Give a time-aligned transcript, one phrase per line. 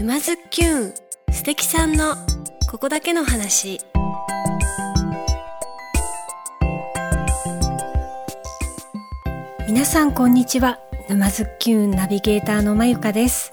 [0.00, 0.94] 沼津きゅん
[1.30, 2.14] 素敵さんの
[2.70, 3.82] ここだけの話。
[9.68, 10.78] 皆さんこんにちは。
[11.10, 13.52] 沼津きゅんナビゲーターのまゆかです。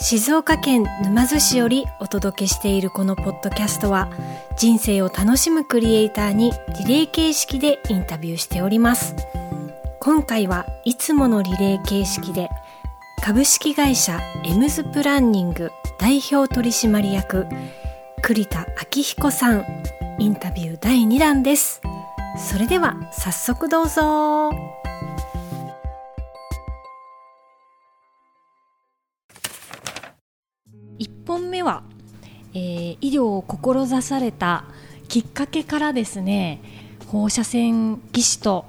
[0.00, 4.08] 静岡県沼津市よりお届けしているこのポッドキャストは
[4.56, 6.52] 人生を楽しむクリエイターに
[6.86, 9.14] リレー形式でインタビューしております。
[10.00, 12.48] 今回はいつものリレー形式で
[13.22, 15.70] 株式会社エムズプランニング
[16.02, 17.46] 代表取締役
[18.22, 19.64] 栗田明彦さん
[20.18, 21.80] インタビュー第2弾です。
[22.36, 24.50] それでは早速どうぞ。
[30.98, 31.84] 1本目は、
[32.52, 34.64] えー、医療を志された
[35.06, 36.60] きっかけからですね
[37.06, 38.64] 放射線技師と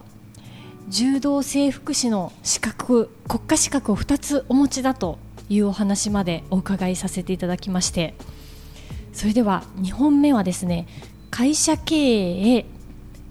[0.87, 5.17] 柔道整復師の資格国家資格を2つお持ちだと
[5.49, 8.15] いうお話までお伺いさせていただきまして。
[9.13, 10.87] それでは2本目はですね
[11.29, 12.65] 会社経営へ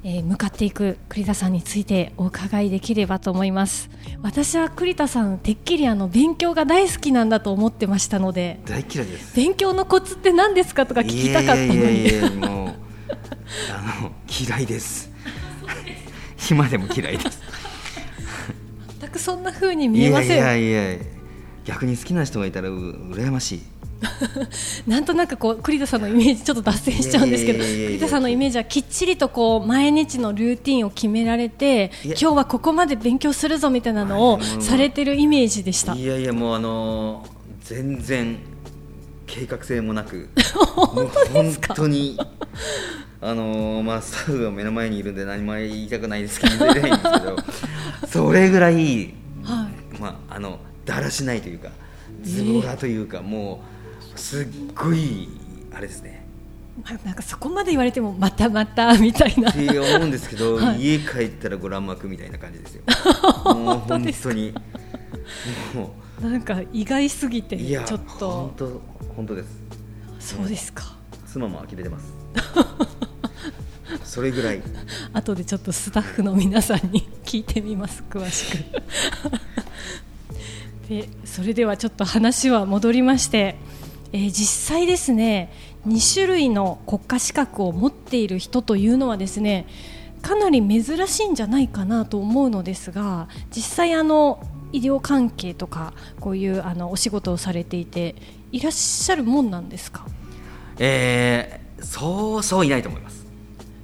[0.05, 3.89] えー、向かっていく栗田さんについてお伺いできればと思います。
[4.20, 8.58] 私は栗田さんてっきりあの勉強が大好きなんだと思ってましたので。
[8.64, 9.36] 大嫌いです。
[9.36, 11.77] 勉強のコツって何ですかとか聞きたかったのに。
[11.77, 12.69] いやいやもう
[13.70, 15.08] あの嫌いです。
[16.51, 17.41] 今 でも嫌いです。
[19.01, 20.36] 全くそんな風に見えません。
[20.36, 21.22] いやいやいや
[21.64, 23.62] 逆に好きな人がいたらう羨ましい。
[24.86, 35.94] なんとなくこう栗田さんのイメージちょっと脱線しちゃうんですけど栗田さんのイメージはきっちりとこう毎日のルーティンを決められて今日はここまで勉強するぞみたいなのをされてるイメージでした。
[35.94, 38.38] いやいやもうあのー、全然
[39.27, 40.28] 計画性もなく
[41.33, 42.18] 本当に
[43.20, 46.56] あのー、まあスタッフが目の前にいるんで何も言いたくないですけど
[48.08, 51.70] それぐらい、はい、まああのだらしないというか
[52.22, 53.62] ズボラというか、も
[54.14, 55.28] うすっごい
[55.72, 56.22] あれですね。
[57.05, 59.50] なんかそこまで言われてもまたまたみたいな。
[59.50, 62.83] って思うんですけど、 はい、家帰ったらご覧幕みたいな感じですよ。
[63.45, 63.98] 本当
[64.33, 64.55] に。
[65.74, 66.30] もう。
[66.30, 68.30] なんか意外すぎてちょっと。
[68.30, 68.83] 本当
[69.17, 69.48] 本当です。
[70.36, 70.96] そうですか、
[71.27, 72.12] 妻も呆れてます。
[74.05, 74.62] それぐらい。
[75.12, 78.64] 後でちょっとスタッフの皆さんに聞いてみます詳しく
[80.92, 83.57] でそれではちょっと話は戻りまして
[84.13, 85.53] えー、実際ですね
[85.86, 89.67] 2種類の国家資格を持っている人というのはですね
[90.20, 98.14] かなり珍しいんじゃないかなと思うのですが実際あの医療関係とかこういうあのお仕事をされていて
[98.52, 100.07] いらっしゃるもんなんですか、
[100.79, 103.23] えー、そうそういないと思います。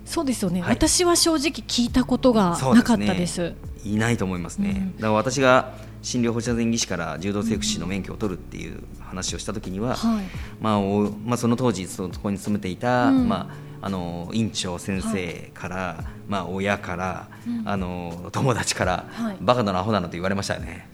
[0.04, 10.24] そうですよね、はい、私は正直聞いたことがなかったです、ね、いないと思いますね、うん、だから私が診療放射線技師から柔道整復師の免許を取るっていう話をした時には、はい、
[10.60, 13.50] まあおまあ、その当時そこに勤めていた、うん、ま
[13.82, 20.88] あ、あの院長先生から、はい、まあ、親から、うん、あの友達から、はい、バカだなアホだなと言われましたよね。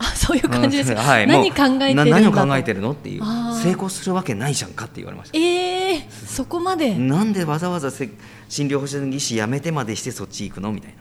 [0.00, 3.22] あそういう感じです、 はい、何考えてる何を考えてるのっていう
[3.60, 6.96] 成功するわけないじゃんかって言われましたええー、そこまで？
[6.96, 10.70] なんでわざわざ診療放射線技師やめてまでしてそっち行くの？
[10.72, 10.96] みたいな。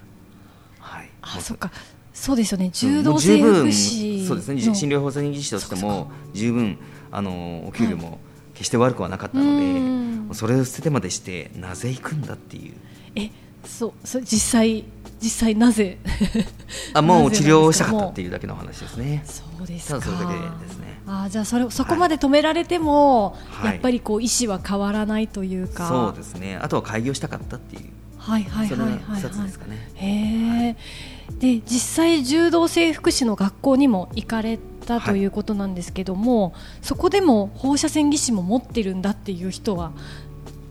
[0.80, 1.10] はい。
[1.22, 1.72] あそっか
[2.20, 2.70] そうですよね。
[2.74, 4.60] 柔道整復師そうですね。
[4.60, 6.78] 診療放射線技師としても十分
[7.12, 8.20] あのお給料も
[8.54, 12.74] 決して悪くはなかったので、それを捨ててまでしてなぜ行くんだっていう。
[13.16, 13.30] え
[13.64, 14.84] そうそ実際
[15.22, 16.00] 実際なぜ？
[16.94, 19.24] あもう治療したかったっていうだけの話ですね。
[19.26, 20.02] そうですか。
[20.02, 20.34] それだけ
[20.66, 21.00] ですね。
[21.06, 26.58] あじゃあそれそこまで止められても、はい、やっぱりこう意思は変わらないというか、そうですね。
[26.58, 27.84] あとは開業したかったっていう。
[28.18, 29.90] はいはいはいはい、はい、つですかね。
[29.96, 30.76] へえ、
[31.40, 39.92] で実際柔道整復師の学校にも行かれたということなんですけども、はい、そこでも放射線技師も持ってるんだっていう人は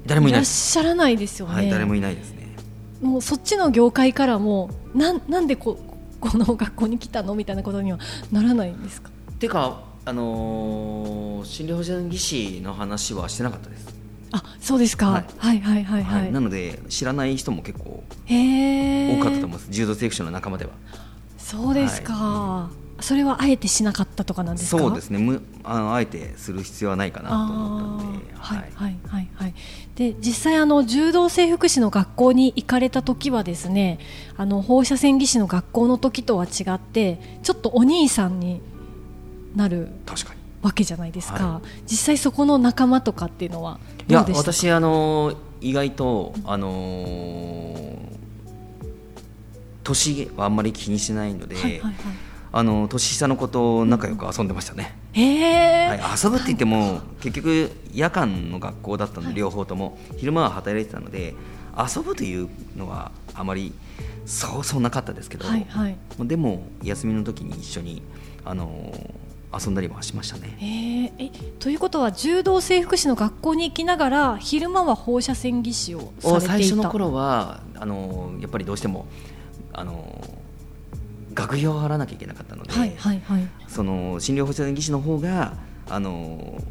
[0.07, 2.57] 誰もいらっしゃらないですよね、はい、誰もいないですね。
[3.03, 5.79] もうそっちの業界からもなんなんでこ
[6.19, 7.99] この学校に来たのみたいなことには
[8.33, 9.11] ならないんですか？
[9.33, 13.96] っていうかあのー、診療放射線技師の話はしてなかったです
[14.37, 19.69] あそうですか、はい、はいはいはいはい、はい、なので知らない人も結構多かったと思います。
[19.71, 20.73] 柔道整復師の仲間では。
[21.39, 24.79] そうですか、はい、それはあえてしなかったとかなんですか？
[24.79, 25.19] そうですね。
[25.19, 28.35] むあのあえてする必要はないかなと思ったので。
[28.37, 28.59] はい。
[28.59, 29.55] はいはいはい
[29.97, 33.99] で実際あの柔道整復師の学校に行かれた時はですね
[34.37, 38.61] あの放射線技師の学校の時とは違ってちょっとお兄さんに
[39.55, 43.79] なる確かにわけじゃないですか、はい、実際そこの仲間とかっていうのは
[44.09, 47.97] いや私あの意外とあの
[49.85, 51.95] 年はあんまり気にしないので、はいはいはい、
[52.53, 61.35] あの年下の子と仲良く遊んでましたね、えはい、遊ぶって言っても結局夜間の学校だったので両方とも、昼間は働いてたので
[61.79, 63.73] 遊ぶというのはあまり
[64.25, 68.03] そうそうなかったですけど、はいはい、でも休みの時に一緒に
[68.45, 68.93] あの
[69.59, 70.57] 遊んだりもしましたね。
[71.19, 79.07] えー、えということは柔道整復師の学校に行きながら昼間は放射線技師を最初の頃はあのやっぱりどうしても
[79.73, 80.21] あの
[81.35, 85.55] 学費を払わなきゃいけなかったので、はいはいはい、その診療放射線技師の方が
[85.89, 86.63] あの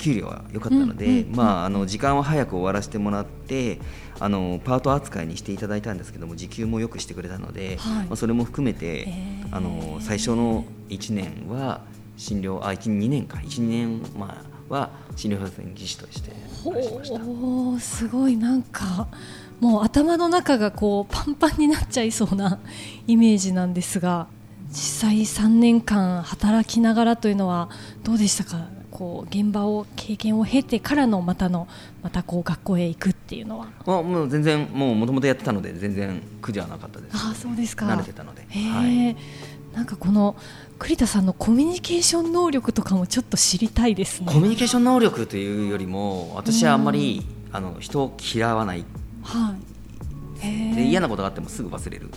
[0.00, 3.78] 給料は良かったので、うんうんうん、まあ、あの時間は早く終わらせてもらって
[4.18, 11.82] あのパート扱いにしていただいたんですけども時給もよくしてくれたので、はい、まあ、それも含めて、えー、あの最初の1年は
[12.20, 13.38] 診療あ1 2年か。
[13.38, 16.30] 12年まあは診療放射線技師として
[16.64, 18.36] おすごい。
[18.36, 19.08] なんか
[19.58, 22.60] もう頭の中がこうパンパンになっちゃいそうな
[23.08, 24.28] イメージなんですが
[24.68, 27.68] 実際3年間働きながらというのは
[28.04, 28.68] どうでしたか？
[28.90, 31.66] こう現場を経験を経てからのまたの
[32.02, 33.68] またこう学校へ行くっていうのは。
[33.86, 37.16] あもう全然もうもともとやってたので全然苦ではなかったです。
[37.16, 37.86] あそうですか。
[37.86, 39.16] 慣れてたので、はい、
[39.74, 40.36] なんかこの
[40.80, 44.32] 栗田さんのコミュニケーション能力とかもちょっと知りたいですね。
[44.32, 48.84] コミュニケーション能力というよりも私はあんまり、うん、あの人を嫌わない、
[49.22, 49.54] は
[50.40, 52.10] い、で嫌なことがあってもすぐ忘れる。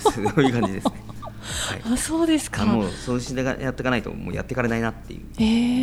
[0.00, 1.04] そういう感じですね。
[1.40, 2.66] はい、あそうですか。
[2.66, 5.20] もうそうしてやっていかないともうやっていかれないなっていう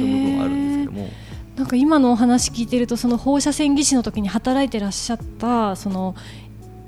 [0.06, 1.10] 部分はあるんですけども。
[1.56, 6.16] なんか今のお話聞いてるとその放射線技師の時に働いてらっしゃったその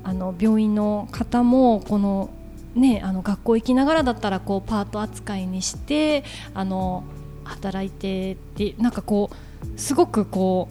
[0.04, 2.30] あの病院の方もこの
[2.74, 6.24] ね、あの学校行きながらだったらこうパート扱いにして
[6.54, 7.04] あの
[7.44, 10.68] 働いてってなんかこうすごくこ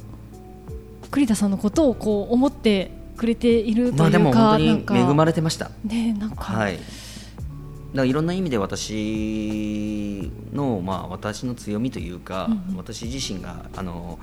[1.04, 5.72] う栗田さんのことをこう思ってくれているというか、まあ、でも本当に恵まれてました。
[5.84, 6.80] ねなんか、はい
[7.94, 14.19] だいろんな意味で私の、まあ、私の強みというか、うん、私自身があの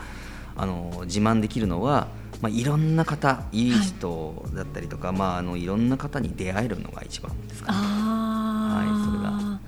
[0.56, 2.06] あの自慢できるのは、
[2.40, 5.16] まあ、いろんな方いい人だったりとか、はい。
[5.16, 7.78] まあ、あのいろんな方に出会えるのが一番ですかね。
[7.78, 9.60] はい、それが。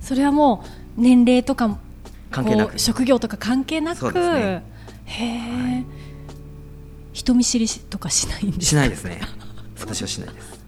[0.00, 0.64] それはも
[0.96, 1.78] う年齢とか
[2.30, 2.78] 関係なく。
[2.78, 4.62] 職業とか関係なく、ね、
[5.04, 5.86] へえ、はい、
[7.12, 9.20] 人見知りとかしないんですしないですね。
[9.80, 10.60] 私はしないです。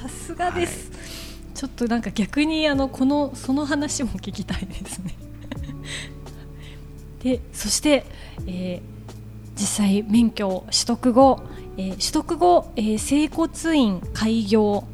[0.00, 1.54] さすがです、はい。
[1.54, 5.14] ちょっとなんか逆にあのこのその話も聞きたいですね。
[7.22, 8.06] でそして、
[8.46, 8.97] えー、
[9.58, 11.42] 実際免許取得後、
[11.76, 14.84] えー、取得後、えー、整骨院開業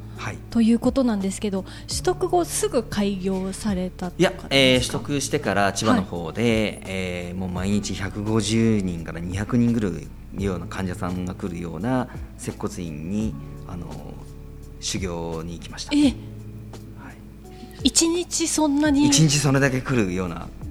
[0.51, 12.09] ということなんですけど、取得後すぐ開業されたいや、えー、取得してから千葉の方で、はい、えー、もう毎日150人から200人ぐらいような患者さんが来るような
[12.39, 13.35] 接骨院に
[13.69, 13.89] あの
[14.81, 15.93] 修行に行きました。
[15.95, 16.15] え
[17.83, 19.07] 一日そんなに？
[19.07, 20.64] 一日それだけ来るようなと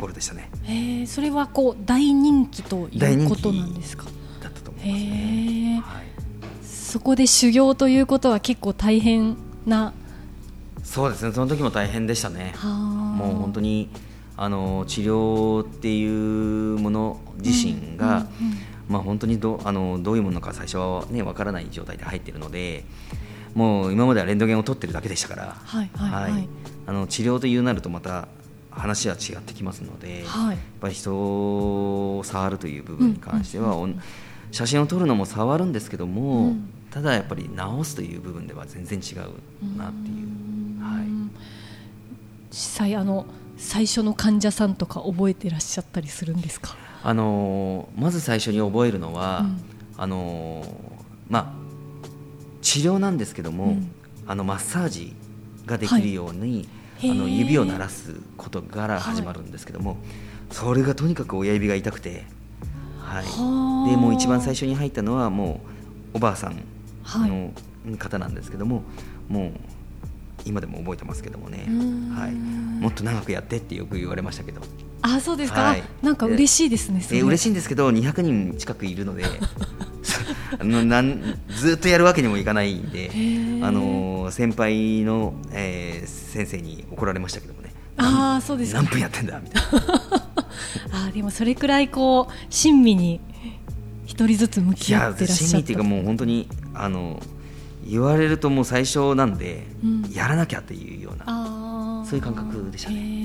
[0.00, 0.50] ころでしたね。
[0.66, 4.04] えそれはこう大人気ということなんですか？
[4.42, 6.04] だったと思いますね、はい、
[6.64, 9.36] そこで修行ということは結構大変
[9.66, 9.92] な？
[10.82, 11.32] そうですね。
[11.32, 12.54] その時も大変でしたね。
[12.64, 13.88] もう本当に
[14.36, 16.06] あの治療ってい
[16.74, 18.58] うもの自身が、うんうんうん、
[18.88, 22.84] まあ、本当にどあのどういうものか最初はねわからない状態で入っているので
[23.54, 26.48] もう今まではレントゲンを取ってるだけでしたから、はいはいはい、はい、
[26.86, 28.28] あの治療というなるとまた
[28.70, 34.00] 話は違ってきますので、はい、やっぱり人を触るという部分に関しては、うん
[34.52, 40.82] 写真を撮るのも触るんですけども、うん、ただやっぱり直すという部分では全然違うなっていう。
[40.82, 41.06] はい、
[42.50, 46.74] 実際あの最初の患者さんとか覚えてらっしゃったりするんですか？
[47.04, 49.60] あのまず最初に覚えるのは、うん、
[49.98, 50.66] あの
[51.28, 51.52] まあ
[52.60, 53.92] 治療なんですけども、うん、
[54.26, 55.14] あのマッサージ
[55.64, 56.68] ができるように、はい、
[57.02, 59.98] あの指を鳴らすことから始まるんですけども、はい、
[60.50, 62.24] それがとにかく親指が痛くて、
[62.98, 65.60] はい、でもう一番最初に入ったのはも
[66.14, 66.62] うおばあさん
[67.28, 67.52] の
[67.96, 68.82] 方なんですけども、
[69.28, 69.52] もう
[70.44, 71.66] 今でも覚えてますけどもね、
[72.14, 74.60] はい、もっと長くやってってよく言われましたけど。
[75.02, 77.00] あそうですか、はい、なんか嬉しいですね。
[77.10, 79.24] えー、嬉しいんですけど200人近くいるので
[80.58, 83.10] あのなんずっとやるわけにもいかないんで、
[83.62, 87.72] あの先輩の、えー、先生に怒られましたけどもね。
[87.96, 90.28] あそうです何分やってんだみたいな。
[91.08, 93.20] あでもそれくらいこう親身に
[94.06, 97.22] 一人ずつ向き合ってらっしゃ親身っていうかもう本当にあの
[97.86, 103.19] 言われるともう最初なんで、うん、やらなきゃっていうようなそういう感覚でしたね。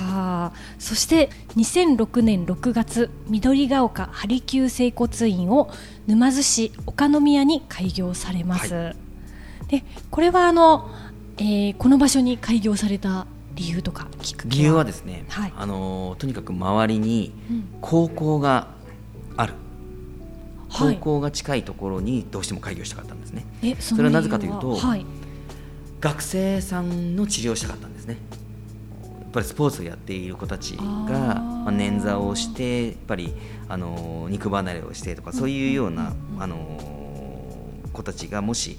[0.00, 5.70] かそして2006年6月緑が丘ハリキュー整骨院を
[6.06, 8.96] 沼津市岡宮に開業されます、はい、
[9.68, 10.90] でこれはあの
[11.40, 14.08] えー、この場所に開業された理由とか
[14.44, 17.32] 理由はですね、はい、あのとにかく周りに
[17.80, 18.68] 高校が
[19.38, 23.68] ある、うん、高校が近いところにどうしても開業したかったんですね、は？
[23.68, 25.06] い、それはなぜかというと、はい、
[26.00, 28.18] 学生さんの治療したかったんですね
[29.30, 33.34] ぱりスポーツをやっている子たちがまあ、捻挫をしてやっぱり
[33.68, 36.56] あの肉離れをしてとかそういうような、あの
[37.92, 38.78] 子たちがもし、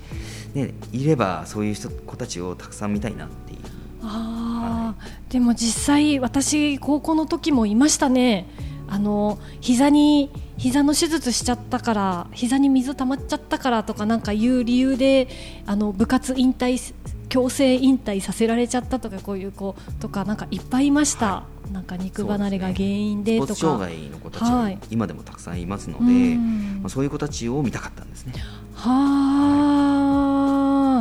[0.54, 3.60] ね、いればそういう人子たちをたくさん見たいなっていう。
[4.04, 8.48] あはい、でも実際私高校の時もいましたね。
[8.88, 15.30] あの膝に膝の手術しちゃったから膝に水溜まっちゃったからとかなんかいう理由で
[15.66, 16.94] あの部活引退
[17.32, 28.34] 強制引退させられちゃったとかこういう子とかなんかいっぱいいました、はい、なんか肉離れが原因でとか、ね、障害の子たちは今でもたくさんいますので、はい、まあ、そういう子たちを見たかったんですね。
[28.76, 29.98] は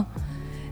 [0.07, 0.21] あ。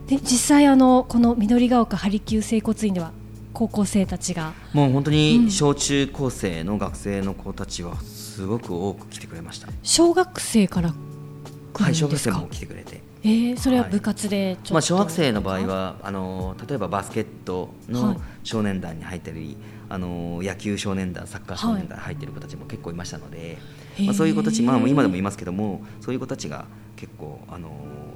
[0.07, 3.11] で実際あのこの緑が丘ハリキュー整骨院では
[3.51, 4.53] 高校生たちが。
[4.71, 10.93] もう本当に小中高生の学生の子たちはすごく多く来てくれました、小学生から
[11.73, 19.55] はい小学生も来てくれてえー、それは部活で、まあ、小学生の場合はあの例えばバスケットの少年団に入ったり、はい、
[19.89, 23.57] あの野球少年団サッカー少年団に入っている子たちも結構いましたので、
[23.97, 27.71] はい、まあ、そういう子たち、まあ、今でもいますけどもそういう子たちが結構あの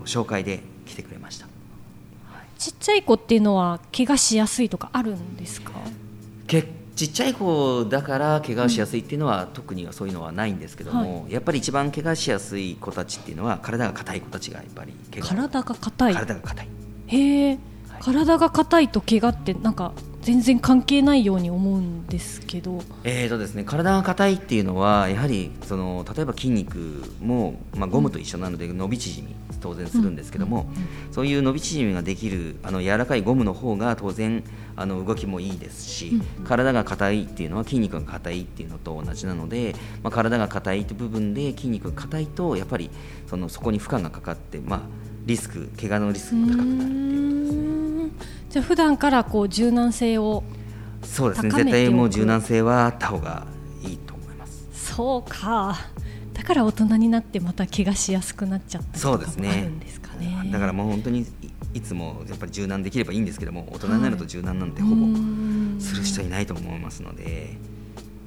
[0.06, 1.48] 紹介で来てくれました、
[2.32, 5.74] はい、ちっちゃい子っていうのは怪我しやすいとかあるんですか？
[6.48, 16.14] 結ちっちゃい子だから怪我をしやすいっていうのは、うん、特にはそういうのはないんですけども、はい、やっぱり一番怪我しやすい子たちっていうのは体が硬い子たちがやっぱり体が硬い。
[16.14, 16.68] 体が硬い。
[17.08, 17.60] へえ、はい、
[18.02, 19.94] 体が硬いと怪我ってなんか
[20.24, 30.68] 全然関係ないように思うんですけど、えーとですね、体が硬いっていうのはやはりその例えば筋肉も、まあ、ゴムと一緒なので伸び縮み当然するんですけども、
[31.12, 34.44] そういう伸び縮みができるあの柔らかいゴムの方が当然
[34.76, 42.90] あの動きもいいですし、体が硬いっていうのは筋肉が硬いっていうのと同じなので、まあ、体が硬いって部分で筋肉が硬いとやっぱり
[43.28, 44.82] そのそこに負荷がかかって、まあ、
[45.26, 48.43] リスク怪我のリスクが高くなるっていうことですね。
[48.54, 50.44] じゃあ普段からこう柔軟性を
[51.02, 51.50] そうですね。
[51.50, 53.48] 絶対もう柔軟性はあった方が
[53.82, 54.68] いいと思います。
[54.94, 55.76] そうか。
[56.34, 59.72] だから大人になってまた怪我しやすくなっちゃったそうですね。
[60.52, 61.26] だからもう本当に
[61.74, 65.08] いつもやっぱり柔軟できればいいんですけども大人になると柔軟なんてほぼ
[65.80, 67.58] する人いないと思いますので、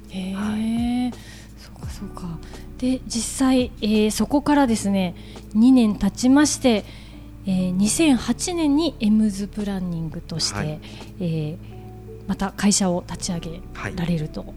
[0.09, 1.13] へえ、はい、
[1.57, 2.37] そうかそうか。
[2.79, 5.15] で実際、えー、そこからですね
[5.55, 6.83] 2年経ちまして
[7.47, 10.79] えー、2008年にエムズプランニングとして、はい、
[11.21, 11.57] えー、
[12.27, 13.61] また会社を立ち上げ
[13.95, 14.53] られると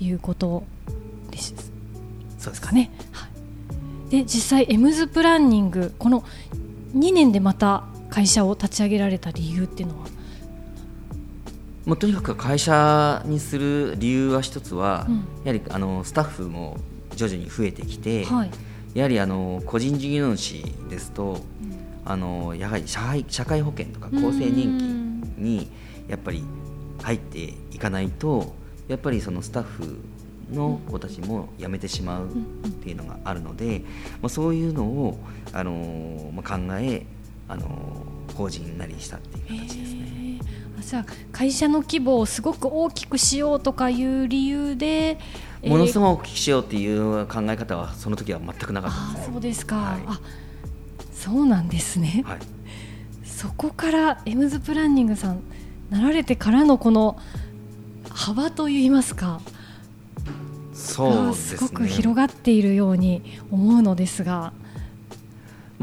[0.00, 0.64] いうこと
[1.30, 1.64] です、はい、
[2.38, 2.90] そうですかね。
[3.12, 3.28] は
[4.08, 6.24] い、で実際エムズプランニングこの
[6.96, 10.06] 2年でまた会社を立ち上げられた理由っていうのは？
[11.84, 16.78] もうとにかく会社にする理由は一つは、うん、やはりあのスタッフも
[17.16, 18.50] 徐々に増えてきて、はい、
[18.94, 21.69] やはりあの個人事業主ですと、うん
[22.04, 25.70] あのやはり社会社会保険とか厚生年金に
[26.08, 26.42] やっぱり
[27.02, 28.54] 入っていかないと
[28.88, 29.98] やっぱりそのスタッフ
[30.52, 32.28] の子たちも辞めてしまうっ
[32.82, 33.82] ていうのがあるので、
[34.20, 35.18] まあ、そういうのを、
[35.52, 37.06] あのまあ、考え、
[37.48, 38.04] あの
[38.36, 40.40] 法人なりしたっていう形ですね。
[40.80, 45.18] じゃあ会社の規模をすごく大きくしようとかいう理由で、
[45.64, 50.20] ものすごく大きくしようっていう考え方はその時は全くなかったです、ね、そうですか、はい、あ
[51.20, 52.38] そうなんですね、はい、
[53.24, 55.42] そこからエムズプランニングさん
[55.90, 57.18] なられてからのこの
[58.08, 59.42] 幅といいますか
[60.72, 64.54] そう、ね、すごく広がっているように思うのですが。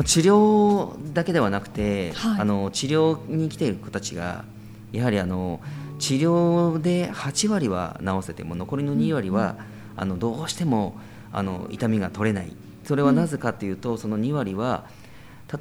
[0.06, 4.46] 治療だけではなくて、はい、あの治療に来ている子たちが
[4.92, 5.60] やはりあの
[5.98, 9.56] 治療で8割は治せても残りの2割は、
[9.96, 10.96] うん、あのどうしても
[11.32, 12.52] あの痛みが取れない。
[12.84, 14.86] それはなぜかというと、うん、その2割は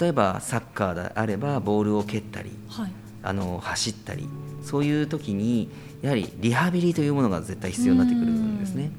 [0.01, 4.29] 例えばサッカーであればボールを蹴ったり、はい、あの走ったり
[4.63, 5.71] そういう時に
[6.03, 8.91] やはりリハビリというものが絶対必要になってくるんですね。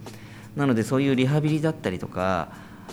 [0.56, 2.50] なのでそういうリハビリだったりとか、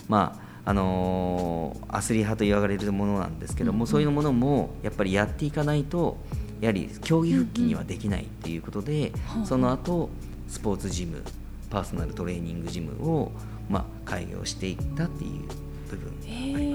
[0.07, 6.17] まああのー、アスリートと言われるものなんですけども、うん、そういうものもやっぱりやっていかないと
[6.59, 10.09] やはり競技復帰にはできないっていうことで、うんうん、その後
[10.47, 11.23] スポーツジム
[11.69, 13.31] パーソナルトレーニングジムを、
[13.69, 15.41] まあ、開業していったっていう
[15.89, 16.09] 部分
[16.53, 16.74] がありま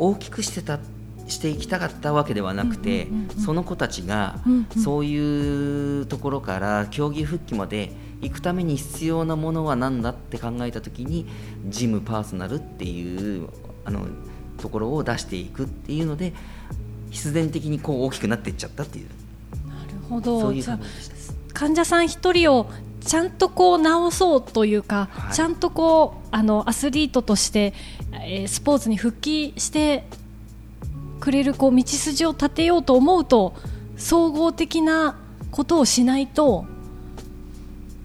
[0.00, 0.78] 大きくしてた
[1.28, 3.06] していきたかったわけではなくて、
[3.44, 4.40] その子たちが
[4.82, 11.26] そういうところから競技復帰まで行くために必要なものは何だって考えた時に
[11.68, 13.48] ジムパーソナルっていう
[13.84, 14.06] あの
[14.58, 16.32] ところを出していくっていうので
[17.10, 19.08] 必然的にこう大きくなっていっちゃったっていう。
[19.68, 20.40] なるほど。
[20.40, 20.64] そういう
[21.54, 27.74] 患者さん一人をちゃんとこう治そうというか、はい、ちゃんとこうあのアスリートとして、
[28.12, 30.04] えー、スポーツに復帰して
[31.20, 33.54] くれるこう道筋を立てようと思うと
[33.96, 35.16] 総合的な
[35.50, 36.64] ことをしないと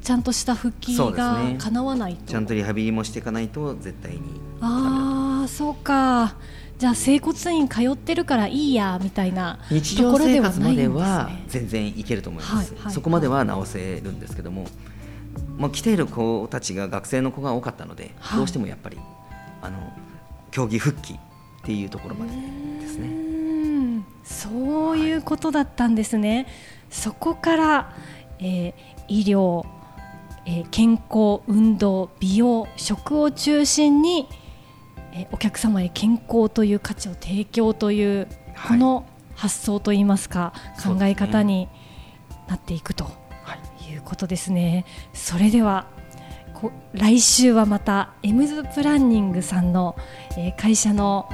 [0.03, 4.19] ちゃんとした復帰が叶わないと、ね、ちゃんとリハビリもしていかないと絶対に。
[4.61, 6.35] ああそうか。
[6.77, 14.65] じゃあ整骨院通ってるからいいやみたいな日常生活までは全然いけると思います、はいはい、そこまでは治せるんですけども、
[15.57, 18.97] まあ、来ている子たちが学生の子が多かったので、はい、どうしてもやっぱり
[19.61, 19.77] あの
[20.51, 21.17] 競技復帰っ
[21.63, 22.31] ていうところまで
[22.79, 23.25] ですね。
[24.23, 26.45] そういうことだったんですね、はい、
[26.89, 27.93] そこから、
[28.39, 28.73] えー、
[29.07, 29.65] 医療、
[30.45, 34.27] えー、健康運動美容食を中心に
[35.15, 41.69] えお客様へ健康という価値を提供という、はい、この発想といいますか考え方に
[42.47, 43.09] なっていくと
[44.05, 44.85] ことですね。
[45.13, 45.87] それでは
[46.93, 49.97] 来週はまたエムズプランニングさんの、
[50.37, 51.27] え会社の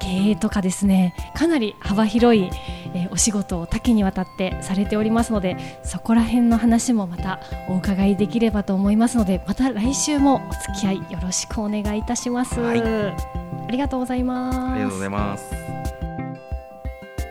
[0.00, 2.50] 経営とかですねかなり幅広い、
[2.94, 14.58] えー、お仕事を多岐にわたってされておりますのでそこら辺の話もまたお伺いできればと思いますのでまた来週もお付き合いよろしくお願いいたします、はい、ありがとうございます。
[14.58, 15.50] ありがとうございます。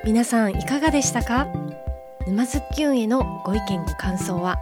[0.04, 1.48] 皆さんいかがでしたか？
[2.28, 4.60] 沼津きゅんへのご意見ご感想は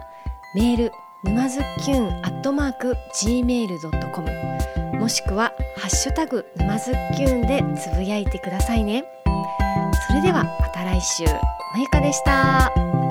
[0.54, 0.92] メール
[1.24, 9.04] 沼津きゅんアットマーク gmail.com もしくはハッシュタグ沼津きゅんでつぶやいてくださいね。
[10.06, 11.24] それではまた来週。
[11.24, 13.03] まゆかでした。